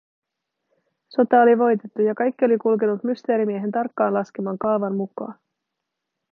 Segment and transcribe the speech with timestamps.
[1.15, 5.39] Sota oli voitettu, ja kaikki oli kulkenut Mysteerimiehen tarkkaan laskeman kaavan mukaan.